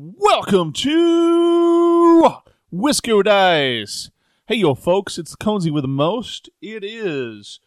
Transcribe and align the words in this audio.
Welcome 0.00 0.72
to 0.74 2.34
Wisco 2.72 3.24
Dice. 3.24 4.12
Hey, 4.46 4.54
yo, 4.54 4.76
folks, 4.76 5.18
it's 5.18 5.34
Conesy 5.34 5.72
with 5.72 5.82
the 5.82 5.88
most. 5.88 6.48
It 6.62 6.84
is 6.84 7.58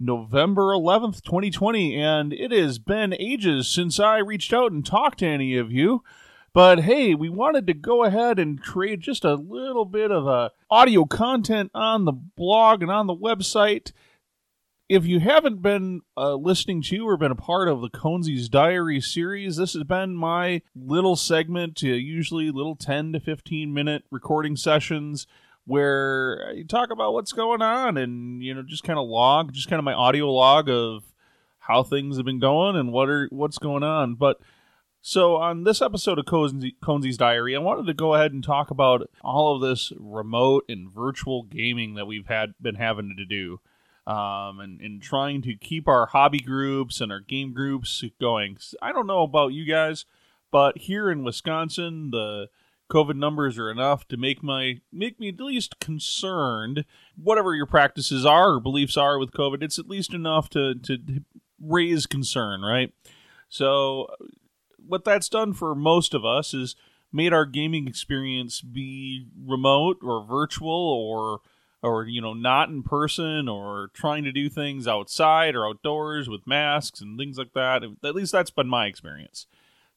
November 0.00 0.68
11th, 0.68 1.20
2020, 1.20 1.94
and 2.00 2.32
it 2.32 2.52
has 2.52 2.78
been 2.78 3.14
ages 3.18 3.68
since 3.68 4.00
I 4.00 4.16
reached 4.16 4.54
out 4.54 4.72
and 4.72 4.82
talked 4.82 5.18
to 5.18 5.26
any 5.26 5.58
of 5.58 5.70
you. 5.70 6.02
But 6.54 6.84
hey, 6.84 7.14
we 7.14 7.28
wanted 7.28 7.66
to 7.66 7.74
go 7.74 8.04
ahead 8.04 8.38
and 8.38 8.62
create 8.62 9.00
just 9.00 9.22
a 9.22 9.34
little 9.34 9.84
bit 9.84 10.10
of 10.10 10.26
a 10.26 10.52
audio 10.70 11.04
content 11.04 11.70
on 11.74 12.06
the 12.06 12.12
blog 12.12 12.80
and 12.80 12.90
on 12.90 13.08
the 13.08 13.14
website 13.14 13.92
if 14.88 15.06
you 15.06 15.20
haven't 15.20 15.62
been 15.62 16.02
uh, 16.16 16.34
listening 16.34 16.82
to 16.82 17.08
or 17.08 17.16
been 17.16 17.30
a 17.30 17.36
part 17.36 17.68
of 17.68 17.80
the 17.80 17.88
Conesy's 17.88 18.48
Diary 18.48 19.00
series, 19.00 19.56
this 19.56 19.72
has 19.72 19.84
been 19.84 20.14
my 20.14 20.62
little 20.74 21.16
segment, 21.16 21.82
uh, 21.82 21.88
usually 21.88 22.50
little 22.50 22.76
10 22.76 23.12
to 23.14 23.20
15 23.20 23.72
minute 23.72 24.04
recording 24.10 24.56
sessions 24.56 25.26
where 25.64 26.46
I 26.50 26.62
talk 26.62 26.90
about 26.90 27.14
what's 27.14 27.32
going 27.32 27.62
on 27.62 27.96
and, 27.96 28.42
you 28.42 28.52
know, 28.52 28.62
just 28.62 28.84
kind 28.84 28.98
of 28.98 29.08
log, 29.08 29.54
just 29.54 29.70
kind 29.70 29.78
of 29.78 29.84
my 29.84 29.94
audio 29.94 30.30
log 30.30 30.68
of 30.68 31.04
how 31.60 31.82
things 31.82 32.16
have 32.16 32.26
been 32.26 32.40
going 32.40 32.76
and 32.76 32.92
what 32.92 33.08
are 33.08 33.26
what's 33.32 33.56
going 33.56 33.82
on. 33.82 34.16
But 34.16 34.38
so 35.00 35.36
on 35.36 35.64
this 35.64 35.80
episode 35.80 36.18
of 36.18 36.26
Conesy's 36.26 37.16
Diary, 37.16 37.56
I 37.56 37.60
wanted 37.60 37.86
to 37.86 37.94
go 37.94 38.14
ahead 38.14 38.32
and 38.32 38.44
talk 38.44 38.70
about 38.70 39.08
all 39.22 39.54
of 39.56 39.62
this 39.62 39.94
remote 39.98 40.64
and 40.68 40.92
virtual 40.92 41.44
gaming 41.44 41.94
that 41.94 42.06
we've 42.06 42.26
had 42.26 42.52
been 42.60 42.74
having 42.74 43.14
to 43.16 43.24
do 43.24 43.60
um, 44.06 44.60
and, 44.60 44.80
and 44.80 45.02
trying 45.02 45.42
to 45.42 45.54
keep 45.54 45.88
our 45.88 46.06
hobby 46.06 46.40
groups 46.40 47.00
and 47.00 47.10
our 47.10 47.20
game 47.20 47.52
groups 47.52 48.04
going. 48.20 48.58
I 48.82 48.92
don't 48.92 49.06
know 49.06 49.22
about 49.22 49.52
you 49.52 49.64
guys, 49.64 50.04
but 50.50 50.78
here 50.78 51.10
in 51.10 51.24
Wisconsin, 51.24 52.10
the 52.10 52.48
COVID 52.92 53.16
numbers 53.16 53.58
are 53.58 53.70
enough 53.70 54.06
to 54.08 54.16
make 54.16 54.42
my 54.42 54.80
make 54.92 55.18
me 55.18 55.28
at 55.28 55.40
least 55.40 55.80
concerned. 55.80 56.84
Whatever 57.16 57.54
your 57.54 57.66
practices 57.66 58.26
are 58.26 58.54
or 58.54 58.60
beliefs 58.60 58.96
are 58.96 59.18
with 59.18 59.32
COVID, 59.32 59.62
it's 59.62 59.78
at 59.78 59.88
least 59.88 60.12
enough 60.12 60.50
to 60.50 60.74
to 60.74 60.98
raise 61.60 62.06
concern, 62.06 62.60
right? 62.60 62.92
So, 63.48 64.08
what 64.76 65.04
that's 65.04 65.28
done 65.28 65.54
for 65.54 65.74
most 65.74 66.12
of 66.12 66.24
us 66.24 66.52
is 66.52 66.76
made 67.12 67.32
our 67.32 67.46
gaming 67.46 67.86
experience 67.86 68.60
be 68.60 69.28
remote 69.46 69.98
or 70.02 70.26
virtual 70.26 70.70
or 70.70 71.40
or 71.84 72.06
you 72.06 72.20
know 72.20 72.32
not 72.32 72.70
in 72.70 72.82
person 72.82 73.48
or 73.48 73.90
trying 73.92 74.24
to 74.24 74.32
do 74.32 74.48
things 74.48 74.88
outside 74.88 75.54
or 75.54 75.66
outdoors 75.66 76.28
with 76.28 76.46
masks 76.46 77.00
and 77.00 77.18
things 77.18 77.36
like 77.36 77.52
that. 77.52 77.82
At 78.02 78.14
least 78.14 78.32
that's 78.32 78.50
been 78.50 78.68
my 78.68 78.86
experience. 78.86 79.46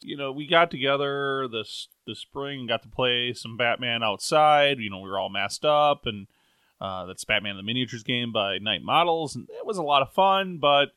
You 0.02 0.18
know 0.18 0.32
we 0.32 0.46
got 0.46 0.70
together 0.70 1.48
this 1.48 1.88
this 2.06 2.20
spring 2.20 2.68
got 2.68 2.84
to 2.84 2.90
play 2.90 3.34
some 3.34 3.56
batman 3.56 4.04
outside. 4.04 4.80
You 4.80 4.90
know 4.90 5.00
we 5.00 5.10
were 5.10 5.18
all 5.18 5.30
masked 5.30 5.66
up 5.66 6.06
and 6.06 6.28
uh, 6.80 7.06
that's 7.06 7.24
batman 7.24 7.58
the 7.58 7.64
miniatures 7.64 8.04
game 8.04 8.32
by 8.32 8.60
Knight 8.60 8.84
Models 8.84 9.36
and 9.36 9.48
it 9.50 9.66
was 9.66 9.78
a 9.78 9.84
lot 9.84 10.04
of 10.04 10.14
fun 10.14 10.58
but 10.58 10.90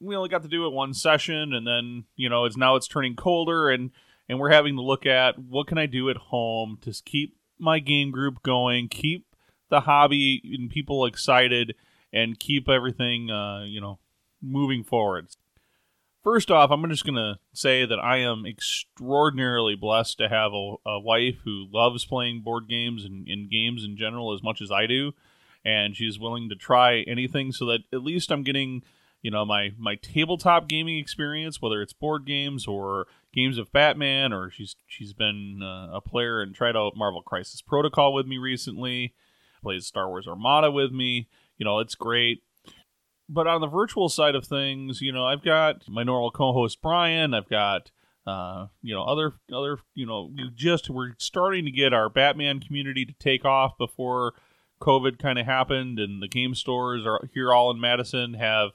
we 0.00 0.14
only 0.14 0.28
got 0.28 0.42
to 0.42 0.48
do 0.48 0.66
it 0.66 0.72
one 0.72 0.94
session 0.94 1.52
and 1.52 1.66
then 1.66 2.04
you 2.14 2.28
know 2.28 2.44
it's 2.44 2.56
now 2.56 2.76
it's 2.76 2.86
turning 2.86 3.16
colder 3.16 3.68
and 3.70 3.90
and 4.28 4.38
we're 4.38 4.52
having 4.52 4.76
to 4.76 4.82
look 4.82 5.04
at 5.04 5.36
what 5.36 5.66
can 5.66 5.78
i 5.78 5.86
do 5.86 6.08
at 6.08 6.16
home 6.16 6.78
to 6.80 6.92
keep 7.04 7.36
my 7.58 7.80
game 7.80 8.12
group 8.12 8.40
going 8.44 8.86
keep 8.86 9.26
the 9.68 9.80
hobby 9.80 10.40
and 10.44 10.70
people 10.70 11.06
excited 11.06 11.74
and 12.12 12.38
keep 12.38 12.68
everything, 12.68 13.30
uh, 13.30 13.64
you 13.64 13.80
know, 13.80 13.98
moving 14.40 14.84
forward. 14.84 15.28
First 16.22 16.50
off, 16.50 16.70
I'm 16.70 16.88
just 16.90 17.04
going 17.04 17.16
to 17.16 17.38
say 17.52 17.86
that 17.86 18.00
I 18.00 18.16
am 18.16 18.46
extraordinarily 18.46 19.76
blessed 19.76 20.18
to 20.18 20.28
have 20.28 20.52
a, 20.52 20.74
a 20.84 20.98
wife 20.98 21.36
who 21.44 21.68
loves 21.72 22.04
playing 22.04 22.42
board 22.42 22.68
games 22.68 23.04
and, 23.04 23.28
and, 23.28 23.48
games 23.48 23.84
in 23.84 23.96
general 23.96 24.34
as 24.34 24.42
much 24.42 24.60
as 24.60 24.72
I 24.72 24.86
do. 24.86 25.12
And 25.64 25.94
she's 25.94 26.18
willing 26.18 26.48
to 26.48 26.56
try 26.56 27.02
anything 27.02 27.52
so 27.52 27.66
that 27.66 27.80
at 27.92 28.02
least 28.02 28.32
I'm 28.32 28.42
getting, 28.42 28.82
you 29.22 29.30
know, 29.30 29.44
my, 29.44 29.70
my 29.78 29.94
tabletop 29.94 30.68
gaming 30.68 30.98
experience, 30.98 31.62
whether 31.62 31.80
it's 31.80 31.92
board 31.92 32.26
games 32.26 32.66
or 32.66 33.06
games 33.32 33.56
of 33.56 33.70
Batman, 33.70 34.32
or 34.32 34.50
she's 34.50 34.74
she's 34.88 35.12
been 35.12 35.60
uh, 35.62 35.96
a 35.96 36.00
player 36.00 36.40
and 36.40 36.54
tried 36.54 36.76
out 36.76 36.96
Marvel 36.96 37.22
Crisis 37.22 37.62
Protocol 37.62 38.12
with 38.12 38.26
me 38.26 38.38
recently 38.38 39.14
plays 39.66 39.86
Star 39.86 40.08
Wars 40.08 40.28
Armada 40.28 40.70
with 40.70 40.92
me. 40.92 41.28
You 41.58 41.64
know, 41.64 41.80
it's 41.80 41.96
great. 41.96 42.42
But 43.28 43.48
on 43.48 43.60
the 43.60 43.66
virtual 43.66 44.08
side 44.08 44.36
of 44.36 44.46
things, 44.46 45.00
you 45.00 45.10
know, 45.10 45.26
I've 45.26 45.42
got 45.42 45.88
my 45.88 46.04
normal 46.04 46.30
co-host 46.30 46.80
Brian. 46.80 47.34
I've 47.34 47.48
got 47.48 47.90
uh, 48.26 48.66
you 48.82 48.94
know 48.94 49.02
other 49.02 49.34
other 49.52 49.78
you 49.94 50.06
know 50.06 50.30
just 50.54 50.88
we're 50.88 51.14
starting 51.18 51.64
to 51.64 51.70
get 51.72 51.92
our 51.92 52.08
Batman 52.08 52.60
community 52.60 53.04
to 53.04 53.14
take 53.18 53.44
off 53.44 53.76
before 53.76 54.34
COVID 54.80 55.18
kind 55.18 55.38
of 55.38 55.46
happened, 55.46 55.98
and 55.98 56.22
the 56.22 56.28
game 56.28 56.54
stores 56.54 57.04
are 57.04 57.28
here 57.34 57.52
all 57.52 57.70
in 57.72 57.80
Madison 57.80 58.34
have 58.34 58.70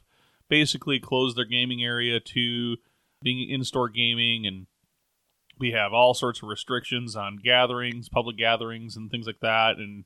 basically 0.49 0.99
closed 0.99 1.37
their 1.37 1.45
gaming 1.45 1.81
area 1.81 2.19
to 2.19 2.75
being 3.23 3.49
in-store 3.49 3.87
gaming 3.87 4.45
and 4.45 4.65
we 5.61 5.71
have 5.71 5.93
all 5.93 6.13
sorts 6.13 6.41
of 6.41 6.49
restrictions 6.49 7.15
on 7.15 7.37
gatherings, 7.41 8.09
public 8.09 8.35
gatherings, 8.35 8.97
and 8.97 9.09
things 9.09 9.27
like 9.27 9.39
that. 9.41 9.77
And 9.77 10.03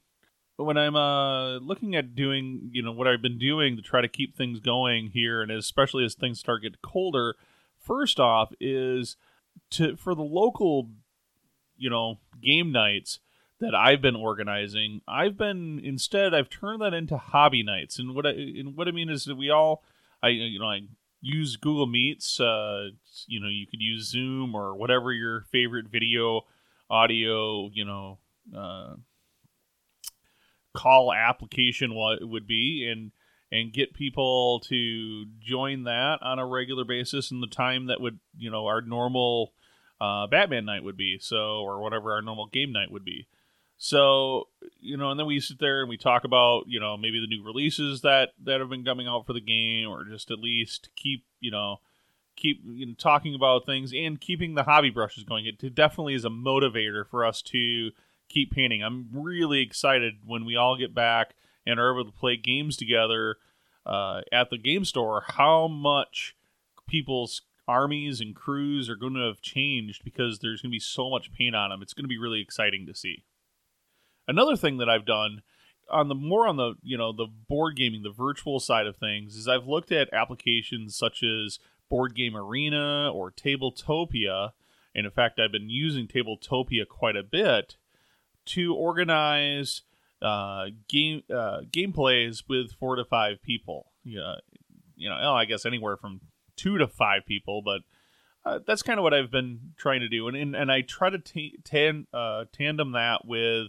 but 0.57 0.63
when 0.63 0.77
I'm 0.77 0.95
uh, 0.95 1.57
looking 1.57 1.95
at 1.95 2.15
doing, 2.15 2.69
you 2.71 2.81
know, 2.81 2.91
what 2.91 3.07
I've 3.07 3.21
been 3.21 3.37
doing 3.37 3.75
to 3.75 3.81
try 3.81 4.01
to 4.01 4.07
keep 4.07 4.35
things 4.35 4.59
going 4.59 5.11
here, 5.13 5.41
and 5.41 5.51
especially 5.51 6.05
as 6.05 6.15
things 6.15 6.39
start 6.39 6.61
getting 6.61 6.77
colder, 6.81 7.35
first 7.77 8.19
off 8.19 8.53
is 8.59 9.17
to 9.71 9.95
for 9.97 10.15
the 10.15 10.23
local, 10.23 10.89
you 11.77 11.89
know, 11.89 12.19
game 12.41 12.71
nights 12.71 13.19
that 13.59 13.75
I've 13.75 14.01
been 14.01 14.15
organizing. 14.15 15.01
I've 15.07 15.37
been 15.37 15.79
instead 15.83 16.33
I've 16.33 16.49
turned 16.49 16.81
that 16.81 16.93
into 16.93 17.17
hobby 17.17 17.63
nights, 17.63 17.99
and 17.99 18.15
what 18.15 18.25
I 18.25 18.31
and 18.31 18.77
what 18.77 18.87
I 18.87 18.91
mean 18.91 19.09
is 19.09 19.25
that 19.25 19.35
we 19.35 19.49
all, 19.49 19.83
I 20.23 20.29
you 20.29 20.59
know, 20.59 20.69
I 20.69 20.81
use 21.21 21.57
Google 21.57 21.87
Meets. 21.87 22.39
Uh, 22.39 22.89
you 23.27 23.41
know, 23.41 23.49
you 23.49 23.67
could 23.67 23.81
use 23.81 24.09
Zoom 24.09 24.55
or 24.55 24.73
whatever 24.75 25.11
your 25.11 25.41
favorite 25.51 25.87
video, 25.87 26.45
audio, 26.89 27.69
you 27.73 27.83
know. 27.83 28.19
Uh, 28.55 28.95
call 30.75 31.13
application 31.13 31.95
what 31.95 32.27
would 32.27 32.47
be 32.47 32.87
and 32.89 33.11
and 33.51 33.73
get 33.73 33.93
people 33.93 34.59
to 34.61 35.25
join 35.39 35.83
that 35.83 36.17
on 36.21 36.39
a 36.39 36.45
regular 36.45 36.83
basis 36.83 37.31
in 37.31 37.41
the 37.41 37.47
time 37.47 37.87
that 37.87 38.01
would 38.01 38.19
you 38.37 38.49
know 38.49 38.65
our 38.65 38.81
normal 38.81 39.53
uh, 40.01 40.27
Batman 40.27 40.65
night 40.65 40.83
would 40.83 40.97
be 40.97 41.17
so 41.19 41.61
or 41.61 41.81
whatever 41.81 42.13
our 42.13 42.21
normal 42.21 42.47
game 42.47 42.71
night 42.71 42.91
would 42.91 43.05
be. 43.05 43.27
So 43.77 44.47
you 44.79 44.97
know, 44.97 45.11
and 45.11 45.19
then 45.19 45.27
we 45.27 45.39
sit 45.39 45.59
there 45.59 45.81
and 45.81 45.89
we 45.89 45.97
talk 45.97 46.23
about 46.23 46.65
you 46.67 46.79
know 46.79 46.97
maybe 46.97 47.19
the 47.19 47.27
new 47.27 47.43
releases 47.43 48.01
that 48.01 48.29
that 48.43 48.59
have 48.59 48.69
been 48.69 48.85
coming 48.85 49.07
out 49.07 49.25
for 49.25 49.33
the 49.33 49.41
game, 49.41 49.89
or 49.89 50.05
just 50.05 50.31
at 50.31 50.39
least 50.39 50.89
keep 50.95 51.23
you 51.39 51.51
know 51.51 51.79
keep 52.35 52.61
you 52.65 52.85
know, 52.85 52.93
talking 52.97 53.35
about 53.35 53.65
things 53.65 53.93
and 53.93 54.19
keeping 54.19 54.55
the 54.55 54.63
hobby 54.63 54.89
brushes 54.89 55.23
going. 55.23 55.45
It 55.45 55.75
definitely 55.75 56.13
is 56.13 56.25
a 56.25 56.29
motivator 56.29 57.07
for 57.07 57.25
us 57.25 57.41
to 57.43 57.91
keep 58.29 58.51
painting. 58.51 58.83
I'm 58.83 59.09
really 59.11 59.61
excited 59.61 60.15
when 60.25 60.45
we 60.45 60.55
all 60.55 60.77
get 60.77 60.93
back 60.93 61.35
and 61.65 61.79
are 61.79 61.93
able 61.93 62.11
to 62.11 62.17
play 62.17 62.37
games 62.37 62.77
together 62.77 63.37
uh, 63.85 64.21
at 64.31 64.49
the 64.49 64.57
game 64.57 64.85
store. 64.85 65.23
How 65.27 65.67
much 65.67 66.35
people's 66.87 67.41
armies 67.67 68.21
and 68.21 68.35
crews 68.35 68.89
are 68.89 68.95
going 68.95 69.15
to 69.15 69.27
have 69.27 69.41
changed 69.41 70.03
because 70.03 70.39
there's 70.39 70.61
going 70.61 70.71
to 70.71 70.75
be 70.75 70.79
so 70.79 71.09
much 71.09 71.31
paint 71.31 71.55
on 71.55 71.69
them. 71.69 71.81
It's 71.81 71.93
going 71.93 72.03
to 72.03 72.09
be 72.09 72.17
really 72.17 72.41
exciting 72.41 72.85
to 72.85 72.95
see. 72.95 73.23
Another 74.27 74.55
thing 74.55 74.77
that 74.77 74.89
I've 74.89 75.05
done 75.05 75.41
on 75.89 76.07
the 76.07 76.15
more 76.15 76.47
on 76.47 76.57
the 76.57 76.73
you 76.81 76.97
know 76.97 77.11
the 77.11 77.27
board 77.27 77.75
gaming, 77.75 78.01
the 78.01 78.11
virtual 78.11 78.59
side 78.59 78.87
of 78.87 78.97
things, 78.97 79.35
is 79.35 79.47
I've 79.47 79.67
looked 79.67 79.91
at 79.91 80.13
applications 80.13 80.95
such 80.95 81.21
as 81.23 81.59
Board 81.89 82.15
Game 82.15 82.35
Arena 82.35 83.11
or 83.11 83.31
Tabletopia. 83.31 84.51
And 84.95 85.05
in 85.05 85.11
fact, 85.11 85.39
I've 85.39 85.51
been 85.51 85.69
using 85.69 86.07
Tabletopia 86.07 86.87
quite 86.87 87.15
a 87.15 87.23
bit 87.23 87.75
to 88.47 88.73
organize 88.73 89.81
uh, 90.21 90.67
game 90.87 91.23
uh, 91.29 91.61
gameplays 91.71 92.43
with 92.47 92.71
four 92.73 92.95
to 92.95 93.05
five 93.05 93.41
people. 93.41 93.91
Yeah, 94.03 94.35
you 94.95 95.09
know, 95.09 95.33
I 95.33 95.45
guess 95.45 95.65
anywhere 95.65 95.97
from 95.97 96.21
two 96.55 96.77
to 96.77 96.87
five 96.87 97.25
people, 97.25 97.61
but 97.63 97.81
uh, 98.45 98.59
that's 98.65 98.83
kind 98.83 98.99
of 98.99 99.03
what 99.03 99.13
I've 99.13 99.31
been 99.31 99.73
trying 99.77 100.01
to 100.01 100.09
do, 100.09 100.27
and 100.27 100.37
and, 100.37 100.55
and 100.55 100.71
I 100.71 100.81
try 100.81 101.09
to 101.09 101.19
t- 101.19 101.59
tan- 101.63 102.07
uh, 102.13 102.45
tandem 102.51 102.93
that 102.93 103.25
with 103.25 103.67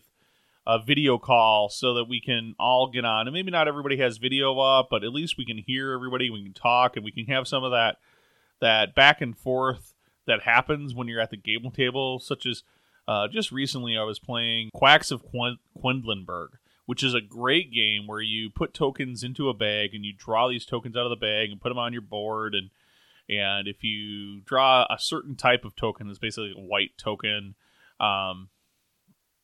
a 0.67 0.83
video 0.83 1.17
call 1.17 1.69
so 1.69 1.95
that 1.95 2.09
we 2.09 2.21
can 2.21 2.55
all 2.59 2.91
get 2.91 3.05
on. 3.05 3.29
And 3.29 3.35
maybe 3.35 3.53
not 3.53 3.69
everybody 3.69 3.99
has 3.99 4.19
video 4.19 4.59
up, 4.59 4.89
but 4.91 5.05
at 5.05 5.13
least 5.13 5.39
we 5.39 5.47
can 5.47 5.59
hear 5.59 5.93
everybody. 5.93 6.29
We 6.29 6.43
can 6.43 6.53
talk, 6.53 6.97
and 6.97 7.05
we 7.05 7.13
can 7.13 7.27
have 7.27 7.47
some 7.49 7.65
of 7.65 7.71
that 7.71 7.97
that 8.61 8.95
back 8.95 9.21
and 9.21 9.37
forth 9.37 9.95
that 10.27 10.43
happens 10.43 10.95
when 10.95 11.09
you're 11.09 11.21
at 11.21 11.31
the 11.31 11.37
game 11.37 11.71
table, 11.71 12.19
such 12.19 12.47
as 12.47 12.63
uh, 13.09 13.29
just 13.29 13.53
recently, 13.53 13.97
I 13.97 14.03
was 14.03 14.19
playing 14.19 14.71
Quacks 14.75 15.11
of 15.11 15.23
Qu- 15.23 15.59
Quedlinburg, 15.79 16.49
which 16.87 17.03
is 17.03 17.15
a 17.15 17.21
great 17.21 17.73
game 17.73 18.07
where 18.07 18.21
you 18.21 18.51
put 18.51 18.75
tokens 18.75 19.23
into 19.23 19.49
a 19.49 19.55
bag 19.55 19.95
and 19.95 20.05
you 20.05 20.13
draw 20.17 20.49
these 20.49 20.67
tokens 20.67 20.97
out 20.97 21.05
of 21.05 21.11
the 21.11 21.17
bag 21.17 21.51
and 21.51 21.61
put 21.61 21.69
them 21.69 21.79
on 21.79 21.93
your 21.93 22.03
board. 22.03 22.55
And 22.55 22.71
and 23.29 23.67
if 23.67 23.83
you 23.83 24.41
draw 24.43 24.87
a 24.89 24.99
certain 24.99 25.35
type 25.35 25.65
of 25.65 25.75
token, 25.75 26.09
it's 26.09 26.19
basically 26.19 26.55
a 26.57 26.61
white 26.61 26.97
token, 26.97 27.57
Um, 27.99 28.51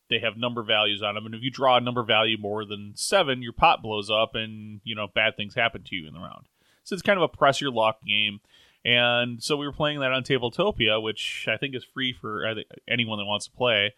they 0.09 0.19
have 0.19 0.37
number 0.37 0.63
values 0.63 1.03
on 1.03 1.15
them, 1.15 1.27
and 1.27 1.35
if 1.35 1.43
you 1.43 1.51
draw 1.51 1.79
a 1.79 1.81
number 1.81 2.03
value 2.03 2.37
more 2.39 2.65
than 2.65 2.93
seven, 2.95 3.43
your 3.43 3.55
pot 3.55 3.83
blows 3.83 4.11
up, 4.11 4.35
and 4.35 4.81
you 4.85 4.95
know 4.95 5.09
bad 5.09 5.37
things 5.37 5.55
happen 5.55 5.83
to 5.85 5.97
you 5.97 6.07
in 6.07 6.15
the 6.15 6.21
round. 6.21 6.47
So 6.85 6.95
it's 6.95 7.03
kind 7.03 7.17
of 7.17 7.23
a 7.23 7.29
press 7.29 7.61
your 7.61 7.71
luck 7.71 8.03
game. 8.05 8.41
And 8.85 9.43
so 9.43 9.57
we 9.57 9.67
were 9.67 9.73
playing 9.73 10.01
that 10.01 10.13
on 10.13 10.25
Tabletopia, 10.25 11.01
which 11.01 11.47
I 11.49 11.57
think 11.57 11.75
is 11.75 11.85
free 11.85 12.13
for 12.13 12.45
anyone 12.89 13.19
that 13.19 13.27
wants 13.27 13.47
to 13.47 13.53
play 13.53 13.95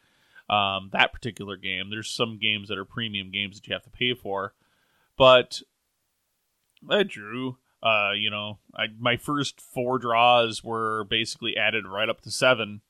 um, 0.48 0.90
that 0.92 1.12
particular 1.12 1.56
game. 1.56 1.90
There's 1.90 2.10
some 2.10 2.38
games 2.38 2.68
that 2.68 2.78
are 2.78 2.84
premium 2.84 3.30
games 3.30 3.56
that 3.56 3.66
you 3.66 3.72
have 3.72 3.84
to 3.84 3.90
pay 3.90 4.14
for, 4.14 4.54
but 5.16 5.62
I 6.88 7.02
drew. 7.02 7.56
Uh, 7.82 8.12
you 8.16 8.30
know, 8.30 8.58
I, 8.74 8.86
my 8.98 9.16
first 9.16 9.60
four 9.60 9.98
draws 9.98 10.64
were 10.64 11.04
basically 11.04 11.56
added 11.56 11.86
right 11.86 12.08
up 12.08 12.22
to 12.22 12.30
seven, 12.30 12.80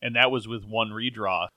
and 0.00 0.16
that 0.16 0.30
was 0.30 0.48
with 0.48 0.64
one 0.64 0.90
redraw. 0.90 1.48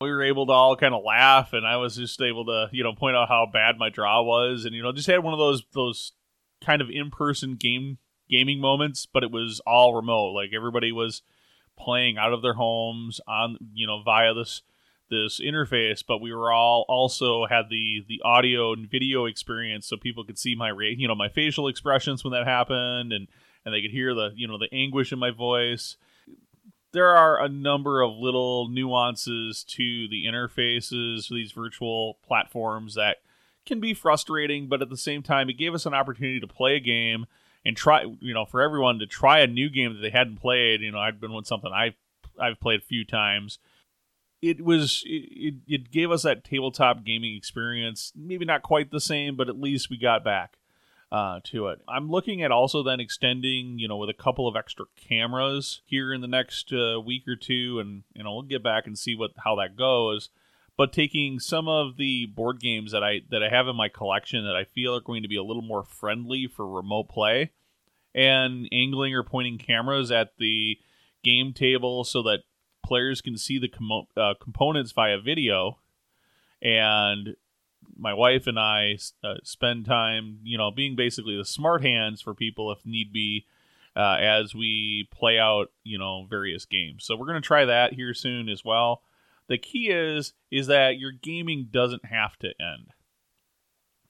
We 0.00 0.10
were 0.10 0.22
able 0.22 0.46
to 0.46 0.52
all 0.52 0.76
kind 0.76 0.94
of 0.94 1.04
laugh, 1.04 1.52
and 1.52 1.66
I 1.66 1.76
was 1.76 1.96
just 1.96 2.20
able 2.20 2.44
to, 2.46 2.68
you 2.72 2.82
know, 2.82 2.94
point 2.94 3.16
out 3.16 3.28
how 3.28 3.46
bad 3.50 3.78
my 3.78 3.88
draw 3.88 4.22
was, 4.22 4.64
and 4.64 4.74
you 4.74 4.82
know, 4.82 4.92
just 4.92 5.06
had 5.06 5.22
one 5.22 5.32
of 5.32 5.38
those 5.38 5.62
those 5.72 6.12
kind 6.62 6.82
of 6.82 6.90
in 6.90 7.10
person 7.10 7.56
game 7.56 7.98
gaming 8.28 8.60
moments, 8.60 9.06
but 9.06 9.22
it 9.22 9.30
was 9.30 9.60
all 9.66 9.94
remote. 9.94 10.32
Like 10.32 10.50
everybody 10.54 10.92
was 10.92 11.22
playing 11.76 12.18
out 12.18 12.32
of 12.32 12.42
their 12.42 12.54
homes 12.54 13.20
on 13.26 13.56
you 13.74 13.86
know 13.86 14.02
via 14.02 14.34
this 14.34 14.62
this 15.10 15.40
interface 15.40 16.02
but 16.06 16.20
we 16.20 16.32
were 16.32 16.50
all 16.50 16.84
also 16.88 17.46
had 17.46 17.68
the 17.70 18.04
the 18.08 18.20
audio 18.24 18.72
and 18.72 18.90
video 18.90 19.26
experience 19.26 19.86
so 19.86 19.96
people 19.96 20.24
could 20.24 20.38
see 20.38 20.54
my 20.54 20.72
you 20.96 21.08
know 21.08 21.14
my 21.14 21.28
facial 21.28 21.68
expressions 21.68 22.24
when 22.24 22.32
that 22.32 22.46
happened 22.46 23.12
and 23.12 23.28
and 23.64 23.74
they 23.74 23.82
could 23.82 23.90
hear 23.90 24.14
the 24.14 24.30
you 24.34 24.46
know 24.46 24.58
the 24.58 24.72
anguish 24.72 25.12
in 25.12 25.18
my 25.18 25.30
voice 25.30 25.96
there 26.92 27.16
are 27.16 27.42
a 27.42 27.48
number 27.48 28.02
of 28.02 28.12
little 28.16 28.68
nuances 28.68 29.64
to 29.64 30.08
the 30.08 30.24
interfaces 30.24 31.28
these 31.28 31.52
virtual 31.52 32.18
platforms 32.26 32.94
that 32.94 33.18
can 33.66 33.80
be 33.80 33.92
frustrating 33.92 34.68
but 34.68 34.80
at 34.80 34.88
the 34.88 34.96
same 34.96 35.22
time 35.22 35.50
it 35.50 35.58
gave 35.58 35.74
us 35.74 35.86
an 35.86 35.94
opportunity 35.94 36.40
to 36.40 36.46
play 36.46 36.76
a 36.76 36.80
game 36.80 37.26
and 37.64 37.76
try 37.76 38.04
you 38.20 38.34
know 38.34 38.44
for 38.44 38.60
everyone 38.60 38.98
to 38.98 39.06
try 39.06 39.40
a 39.40 39.46
new 39.46 39.70
game 39.70 39.94
that 39.94 40.00
they 40.00 40.10
hadn't 40.10 40.40
played 40.40 40.80
you 40.80 40.90
know 40.90 40.98
i'd 40.98 41.20
been 41.20 41.32
with 41.32 41.46
something 41.46 41.72
i 41.72 41.94
i've 42.40 42.60
played 42.60 42.80
a 42.80 42.84
few 42.84 43.04
times. 43.04 43.58
It 44.40 44.64
was 44.64 45.04
it, 45.06 45.54
it 45.68 45.90
gave 45.92 46.10
us 46.10 46.24
that 46.24 46.44
tabletop 46.44 47.04
gaming 47.04 47.36
experience 47.36 48.12
maybe 48.16 48.44
not 48.44 48.62
quite 48.62 48.90
the 48.90 49.00
same 49.00 49.36
but 49.36 49.48
at 49.48 49.60
least 49.60 49.88
we 49.88 49.96
got 49.96 50.24
back 50.24 50.58
uh, 51.12 51.40
to 51.44 51.68
it. 51.68 51.80
I'm 51.86 52.10
looking 52.10 52.42
at 52.42 52.50
also 52.50 52.82
then 52.82 52.98
extending 52.98 53.78
you 53.78 53.86
know 53.86 53.96
with 53.96 54.10
a 54.10 54.14
couple 54.14 54.48
of 54.48 54.56
extra 54.56 54.86
cameras 54.96 55.82
here 55.84 56.12
in 56.12 56.22
the 56.22 56.26
next 56.26 56.72
uh, 56.72 57.00
week 57.00 57.28
or 57.28 57.36
two 57.36 57.78
and 57.78 58.02
you 58.14 58.24
know 58.24 58.32
we'll 58.32 58.42
get 58.42 58.64
back 58.64 58.86
and 58.86 58.98
see 58.98 59.14
what 59.14 59.30
how 59.44 59.54
that 59.56 59.76
goes 59.76 60.30
but 60.82 60.92
taking 60.92 61.38
some 61.38 61.68
of 61.68 61.96
the 61.96 62.26
board 62.26 62.58
games 62.58 62.90
that 62.90 63.04
I 63.04 63.20
that 63.30 63.40
I 63.40 63.48
have 63.48 63.68
in 63.68 63.76
my 63.76 63.88
collection 63.88 64.44
that 64.46 64.56
I 64.56 64.64
feel 64.64 64.96
are 64.96 65.00
going 65.00 65.22
to 65.22 65.28
be 65.28 65.36
a 65.36 65.42
little 65.44 65.62
more 65.62 65.84
friendly 65.84 66.48
for 66.48 66.66
remote 66.66 67.08
play, 67.08 67.52
and 68.16 68.68
angling 68.72 69.14
or 69.14 69.22
pointing 69.22 69.58
cameras 69.58 70.10
at 70.10 70.36
the 70.38 70.80
game 71.22 71.52
table 71.52 72.02
so 72.02 72.20
that 72.24 72.40
players 72.84 73.20
can 73.20 73.38
see 73.38 73.60
the 73.60 73.68
com- 73.68 74.08
uh, 74.16 74.34
components 74.42 74.90
via 74.90 75.20
video, 75.20 75.78
and 76.60 77.36
my 77.96 78.12
wife 78.12 78.48
and 78.48 78.58
I 78.58 78.98
uh, 79.22 79.34
spend 79.44 79.86
time, 79.86 80.40
you 80.42 80.58
know, 80.58 80.72
being 80.72 80.96
basically 80.96 81.36
the 81.36 81.44
smart 81.44 81.84
hands 81.84 82.20
for 82.20 82.34
people 82.34 82.72
if 82.72 82.84
need 82.84 83.12
be. 83.12 83.46
Uh, 83.94 84.16
as 84.20 84.54
we 84.54 85.06
play 85.12 85.38
out, 85.38 85.70
you 85.84 85.98
know, 85.98 86.26
various 86.28 86.64
games. 86.64 87.04
So 87.04 87.14
we're 87.14 87.26
going 87.26 87.42
to 87.42 87.46
try 87.46 87.66
that 87.66 87.92
here 87.92 88.14
soon 88.14 88.48
as 88.48 88.64
well. 88.64 89.02
The 89.52 89.58
key 89.58 89.90
is 89.90 90.32
is 90.50 90.68
that 90.68 90.96
your 90.98 91.12
gaming 91.12 91.68
doesn't 91.70 92.06
have 92.06 92.38
to 92.38 92.54
end. 92.58 92.94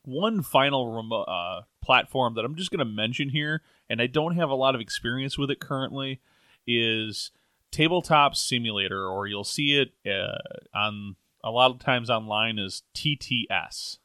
One 0.04 0.40
final 0.40 1.24
uh, 1.26 1.62
platform 1.84 2.34
that 2.34 2.44
I'm 2.44 2.54
just 2.54 2.70
going 2.70 2.78
to 2.78 2.84
mention 2.84 3.30
here, 3.30 3.60
and 3.90 4.00
I 4.00 4.06
don't 4.06 4.36
have 4.36 4.50
a 4.50 4.54
lot 4.54 4.76
of 4.76 4.80
experience 4.80 5.36
with 5.36 5.50
it 5.50 5.58
currently, 5.58 6.20
is 6.64 7.32
Tabletop 7.72 8.36
Simulator, 8.36 9.04
or 9.04 9.26
you'll 9.26 9.42
see 9.42 9.80
it 9.80 9.94
uh, 10.08 10.38
on 10.72 11.16
a 11.42 11.50
lot 11.50 11.72
of 11.72 11.80
times 11.80 12.08
online 12.08 12.60
as 12.60 12.84
TTS. 12.94 13.98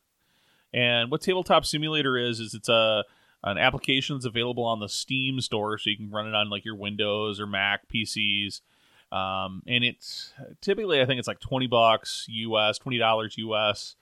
And 0.73 1.11
what 1.11 1.21
Tabletop 1.21 1.65
Simulator 1.67 2.17
is 2.17 2.39
is 2.39 2.55
it's 2.55 2.69
a 2.69 3.03
an 3.43 3.59
application 3.59 4.15
that's 4.15 4.25
available 4.25 4.65
on 4.65 4.79
the 4.79 4.89
Steam 4.89 5.39
store, 5.41 5.77
so 5.77 5.91
you 5.91 5.97
can 5.97 6.09
run 6.09 6.27
it 6.27 6.33
on 6.33 6.49
like 6.49 6.65
your 6.65 6.75
Windows 6.75 7.39
or 7.39 7.45
Mac 7.45 7.87
PCs. 7.93 8.61
Um, 9.11 9.63
and 9.65 9.83
it's 9.83 10.33
typically 10.61 11.01
I 11.01 11.05
think 11.05 11.19
it's 11.19 11.27
like 11.27 11.39
twenty 11.39 11.67
bucks 11.67 12.25
US, 12.29 12.77
twenty 12.77 12.97
dollars 12.97 13.35
US. 13.37 13.95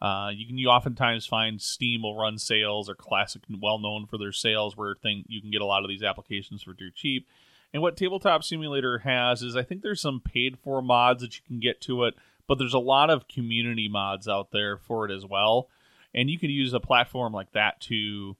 Uh, 0.00 0.30
you 0.34 0.46
can 0.46 0.58
you 0.58 0.68
oftentimes 0.68 1.26
find 1.26 1.60
Steam 1.60 2.02
will 2.02 2.16
run 2.16 2.38
sales 2.38 2.88
or 2.88 2.94
classic 2.94 3.42
well 3.60 3.78
known 3.78 4.06
for 4.06 4.18
their 4.18 4.32
sales 4.32 4.76
where 4.76 4.94
thing 4.94 5.24
you 5.28 5.40
can 5.40 5.50
get 5.50 5.62
a 5.62 5.66
lot 5.66 5.84
of 5.84 5.88
these 5.88 6.02
applications 6.02 6.62
for 6.62 6.72
dirt 6.72 6.94
cheap. 6.94 7.26
And 7.72 7.82
what 7.82 7.96
Tabletop 7.96 8.44
Simulator 8.44 8.98
has 8.98 9.42
is 9.42 9.56
I 9.56 9.62
think 9.62 9.82
there's 9.82 10.00
some 10.00 10.20
paid 10.20 10.58
for 10.58 10.82
mods 10.82 11.22
that 11.22 11.36
you 11.36 11.42
can 11.46 11.58
get 11.58 11.80
to 11.82 12.04
it, 12.04 12.14
but 12.46 12.58
there's 12.58 12.74
a 12.74 12.78
lot 12.78 13.10
of 13.10 13.28
community 13.28 13.88
mods 13.88 14.28
out 14.28 14.50
there 14.50 14.76
for 14.76 15.08
it 15.08 15.14
as 15.14 15.24
well. 15.24 15.68
And 16.14 16.28
you 16.28 16.38
can 16.38 16.50
use 16.50 16.74
a 16.74 16.80
platform 16.80 17.32
like 17.32 17.52
that 17.52 17.80
to 17.82 18.36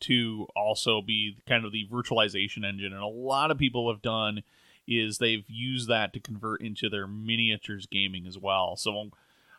to 0.00 0.48
also 0.56 1.00
be 1.00 1.36
kind 1.46 1.64
of 1.64 1.72
the 1.72 1.86
virtualization 1.92 2.64
engine. 2.64 2.92
And 2.92 3.02
a 3.02 3.06
lot 3.06 3.50
of 3.50 3.58
people 3.58 3.90
have 3.90 4.02
done 4.02 4.42
is 4.86 5.18
they've 5.18 5.44
used 5.48 5.88
that 5.88 6.12
to 6.12 6.20
convert 6.20 6.60
into 6.60 6.88
their 6.88 7.06
miniatures 7.06 7.86
gaming 7.86 8.26
as 8.26 8.38
well. 8.38 8.76
So 8.76 9.10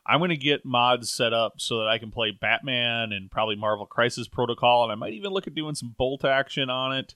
I'm 0.05 0.19
going 0.19 0.29
to 0.29 0.37
get 0.37 0.65
mods 0.65 1.09
set 1.09 1.33
up 1.33 1.59
so 1.59 1.79
that 1.79 1.87
I 1.87 1.97
can 1.97 2.11
play 2.11 2.31
Batman 2.31 3.11
and 3.11 3.29
probably 3.29 3.57
Marvel 3.57 3.85
Crisis 3.85 4.27
Protocol, 4.27 4.83
and 4.83 4.91
I 4.91 4.95
might 4.95 5.13
even 5.13 5.31
look 5.31 5.47
at 5.47 5.55
doing 5.55 5.75
some 5.75 5.95
bolt 5.97 6.23
action 6.23 6.69
on 6.69 6.95
it, 6.95 7.15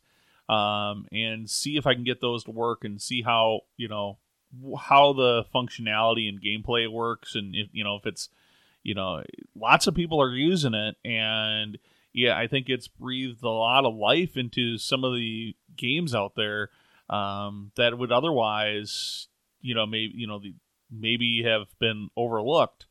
um, 0.54 1.06
and 1.12 1.50
see 1.50 1.78
if 1.78 1.88
I 1.88 1.94
can 1.94 2.04
get 2.04 2.19
those 2.19 2.44
to 2.44 2.52
work 2.52 2.84
and 2.84 3.02
see 3.02 3.22
how 3.22 3.62
you 3.78 3.88
know 3.88 4.18
how 4.78 5.14
the 5.14 5.46
functionality 5.56 6.28
and 6.28 6.42
gameplay 6.42 6.92
works, 6.92 7.36
and 7.36 7.56
if 7.56 7.69
you 7.72 7.86
know 7.86 7.96
if 7.96 8.06
it's 8.06 8.28
you 8.84 8.94
know 8.94 9.24
lots 9.56 9.88
of 9.88 9.96
people 9.96 10.22
are 10.22 10.36
using 10.36 10.74
it, 10.74 10.98
and 11.06 11.78
yeah, 12.12 12.38
I 12.38 12.48
think 12.48 12.68
it's 12.68 12.90
breathed 12.90 13.42
a 13.44 13.50
lot 13.50 13.86
of 13.86 13.96
life 13.96 14.36
into 14.36 14.78
some 14.78 15.06
of 15.06 15.14
the 15.14 15.56
games 15.78 16.14
out 16.14 16.36
there 16.36 16.69
um, 17.12 17.72
that 17.75 17.98
would 17.98 18.12
otherwise, 18.12 19.28
you 19.62 19.75
know, 19.75 19.86
maybe 19.86 20.13
you 20.16 20.25
know, 20.25 20.40
the, 20.40 20.56
maybe 20.90 21.44
have 21.44 21.68
been 21.80 22.09
overlooked. 22.16 22.85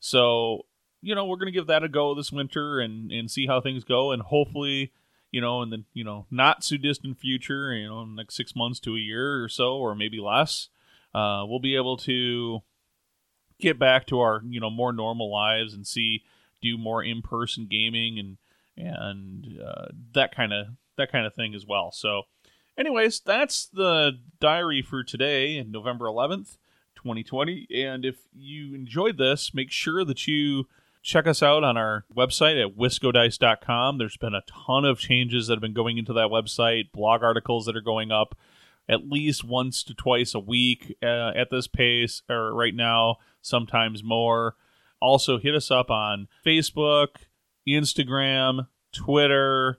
So, 0.00 0.66
you 1.00 1.14
know, 1.14 1.24
we're 1.24 1.36
going 1.36 1.52
to 1.52 1.58
give 1.58 1.68
that 1.68 1.84
a 1.84 1.88
go 1.88 2.14
this 2.14 2.32
winter 2.32 2.80
and 2.80 3.10
and 3.10 3.30
see 3.30 3.46
how 3.46 3.60
things 3.60 3.84
go, 3.84 4.12
and 4.12 4.22
hopefully, 4.22 4.92
you 5.30 5.40
know, 5.40 5.62
in 5.62 5.70
the 5.70 5.84
you 5.94 6.04
know 6.04 6.26
not 6.30 6.62
too 6.62 6.78
distant 6.78 7.18
future, 7.18 7.72
you 7.72 7.88
know, 7.88 8.04
next 8.04 8.34
six 8.34 8.56
months 8.56 8.80
to 8.80 8.96
a 8.96 9.00
year 9.00 9.42
or 9.42 9.48
so, 9.48 9.76
or 9.76 9.94
maybe 9.94 10.18
less, 10.18 10.68
uh, 11.14 11.44
we'll 11.46 11.60
be 11.60 11.76
able 11.76 11.96
to 11.98 12.62
get 13.60 13.78
back 13.78 14.06
to 14.06 14.18
our 14.18 14.42
you 14.48 14.58
know 14.58 14.70
more 14.70 14.92
normal 14.92 15.30
lives 15.30 15.74
and 15.74 15.86
see 15.86 16.24
do 16.60 16.76
more 16.76 17.02
in 17.02 17.22
person 17.22 17.66
gaming 17.70 18.18
and 18.18 18.38
and 18.76 19.60
uh, 19.64 19.86
that 20.12 20.34
kind 20.34 20.52
of 20.52 20.66
that 20.96 21.12
kind 21.12 21.26
of 21.26 21.34
thing 21.34 21.54
as 21.54 21.66
well. 21.66 21.92
So 21.92 22.22
Anyways, 22.78 23.20
that's 23.20 23.66
the 23.66 24.12
diary 24.40 24.82
for 24.82 25.04
today, 25.04 25.62
November 25.62 26.06
11th, 26.06 26.56
2020. 26.96 27.66
And 27.74 28.04
if 28.04 28.16
you 28.34 28.74
enjoyed 28.74 29.18
this, 29.18 29.52
make 29.52 29.70
sure 29.70 30.04
that 30.04 30.26
you 30.26 30.66
check 31.02 31.26
us 31.26 31.42
out 31.42 31.64
on 31.64 31.76
our 31.76 32.04
website 32.14 32.62
at 32.62 32.76
wiscodice.com. 32.76 33.98
There's 33.98 34.16
been 34.16 34.34
a 34.34 34.42
ton 34.66 34.84
of 34.84 34.98
changes 34.98 35.46
that 35.46 35.54
have 35.54 35.62
been 35.62 35.72
going 35.72 35.98
into 35.98 36.12
that 36.14 36.28
website, 36.30 36.92
blog 36.92 37.22
articles 37.22 37.66
that 37.66 37.76
are 37.76 37.80
going 37.82 38.10
up 38.10 38.36
at 38.88 39.08
least 39.08 39.44
once 39.44 39.84
to 39.84 39.94
twice 39.94 40.34
a 40.34 40.40
week 40.40 40.96
uh, 41.02 41.30
at 41.36 41.48
this 41.50 41.68
pace, 41.68 42.22
or 42.28 42.52
right 42.52 42.74
now, 42.74 43.16
sometimes 43.40 44.02
more. 44.02 44.56
Also, 45.00 45.38
hit 45.38 45.54
us 45.54 45.70
up 45.70 45.90
on 45.90 46.26
Facebook, 46.44 47.08
Instagram, 47.66 48.66
Twitter, 48.92 49.78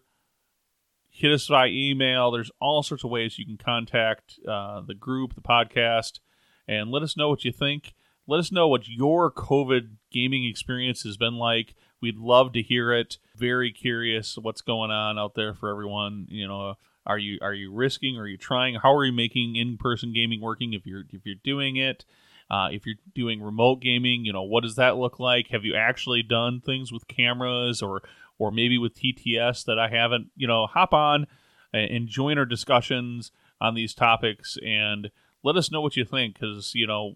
hit 1.22 1.32
us 1.32 1.48
by 1.48 1.68
email. 1.68 2.32
There's 2.32 2.52
all 2.60 2.82
sorts 2.82 3.04
of 3.04 3.12
ways 3.12 3.38
you 3.38 3.46
can 3.46 3.58
contact 3.58 4.40
uh, 4.48 4.82
the 4.82 4.96
group, 4.96 5.36
the 5.36 5.42
podcast, 5.42 6.20
and 6.68 6.90
let 6.90 7.04
us 7.04 7.16
know 7.16 7.30
what 7.30 7.46
you 7.46 7.52
think. 7.52 7.94
Let 8.28 8.40
us 8.40 8.52
know 8.52 8.68
what 8.68 8.88
your 8.88 9.32
COVID 9.32 9.98
gaming 10.12 10.46
experience 10.46 11.04
has 11.04 11.18
been 11.18 11.36
like. 11.36 11.76
We'd 12.02 12.18
love 12.18 12.54
to 12.54 12.62
hear 12.62 12.92
it. 12.92 13.18
Very 13.36 13.72
curious 13.72 14.38
what's 14.38 14.62
going 14.62 14.90
on 14.90 15.20
out 15.20 15.36
there 15.36 15.54
for 15.54 15.70
everyone. 15.70 16.28
You 16.30 16.48
know, 16.48 16.76
are 17.06 17.18
you 17.18 17.38
are 17.42 17.54
you 17.54 17.72
risking? 17.72 18.18
Are 18.18 18.28
you 18.28 18.38
trying? 18.38 18.76
How 18.76 18.96
are 18.96 19.06
you 19.06 19.14
making 19.14 19.56
in-person 19.56 20.14
gaming 20.14 20.42
working? 20.42 20.74
If 20.74 20.86
you're 20.86 21.04
if 21.12 21.26
you're 21.26 21.36
doing 21.44 21.76
it, 21.76 22.06
uh, 22.50 22.70
if 22.72 22.86
you're 22.86 22.96
doing 23.14 23.42
remote 23.42 23.82
gaming, 23.82 24.26
you 24.26 24.34
know 24.34 24.44
what 24.44 24.64
does 24.64 24.76
that 24.76 24.98
look 24.98 25.20
like? 25.20 25.50
Have 25.50 25.66
you 25.66 25.76
actually 25.76 26.24
done 26.24 26.62
things 26.62 26.92
with 26.92 27.08
cameras 27.08 27.82
or 27.82 28.02
or 28.42 28.52
maybe 28.52 28.80
with 28.80 28.96
TTS 28.96 29.66
that 29.66 29.78
I 29.78 29.88
haven't, 29.88 30.32
you 30.36 30.48
know, 30.48 30.66
hop 30.66 30.96
on 30.96 31.28
and 31.72 32.08
join 32.08 32.40
our 32.40 32.46
discussions 32.46 33.32
on 33.62 33.76
these 33.76 33.94
topics 33.94 34.58
and 34.66 35.12
let 35.44 35.56
us 35.56 35.70
know 35.70 35.80
what 35.80 35.96
you 35.96 36.04
think 36.04 36.40
because 36.40 36.74
you 36.74 36.88
know 36.88 37.14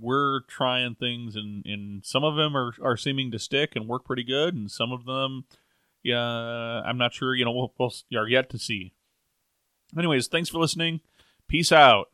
we're 0.00 0.42
trying 0.42 0.94
things 0.94 1.34
and, 1.34 1.66
and 1.66 2.04
some 2.06 2.22
of 2.22 2.36
them 2.36 2.56
are, 2.56 2.72
are 2.80 2.96
seeming 2.96 3.32
to 3.32 3.38
stick 3.38 3.74
and 3.74 3.88
work 3.88 4.04
pretty 4.04 4.22
good 4.22 4.54
and 4.54 4.70
some 4.70 4.92
of 4.92 5.04
them 5.04 5.44
yeah 6.04 6.20
i'm 6.86 6.96
not 6.96 7.12
sure 7.12 7.34
you 7.34 7.44
know 7.44 7.50
we'll, 7.50 7.72
we'll 7.76 7.92
are 8.16 8.28
yet 8.28 8.48
to 8.48 8.58
see. 8.58 8.92
Anyways 9.98 10.28
thanks 10.28 10.48
for 10.48 10.58
listening. 10.58 11.00
Peace 11.48 11.72
out 11.72 12.06